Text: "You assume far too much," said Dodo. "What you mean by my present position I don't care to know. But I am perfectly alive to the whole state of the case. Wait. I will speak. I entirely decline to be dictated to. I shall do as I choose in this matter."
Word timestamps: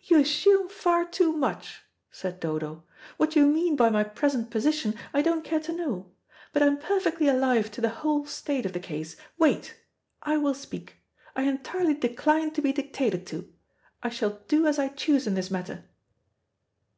"You 0.00 0.16
assume 0.18 0.70
far 0.70 1.04
too 1.04 1.30
much," 1.30 1.82
said 2.10 2.40
Dodo. 2.40 2.84
"What 3.18 3.36
you 3.36 3.44
mean 3.44 3.76
by 3.76 3.90
my 3.90 4.02
present 4.02 4.48
position 4.50 4.94
I 5.12 5.20
don't 5.20 5.44
care 5.44 5.60
to 5.60 5.74
know. 5.74 6.10
But 6.54 6.62
I 6.62 6.66
am 6.68 6.78
perfectly 6.78 7.28
alive 7.28 7.70
to 7.72 7.82
the 7.82 7.90
whole 8.00 8.24
state 8.24 8.64
of 8.64 8.72
the 8.72 8.80
case. 8.80 9.14
Wait. 9.36 9.74
I 10.22 10.38
will 10.38 10.54
speak. 10.54 10.94
I 11.36 11.42
entirely 11.42 11.92
decline 11.92 12.52
to 12.52 12.62
be 12.62 12.72
dictated 12.72 13.26
to. 13.26 13.52
I 14.02 14.08
shall 14.08 14.40
do 14.48 14.66
as 14.66 14.78
I 14.78 14.88
choose 14.88 15.26
in 15.26 15.34
this 15.34 15.50
matter." 15.50 15.84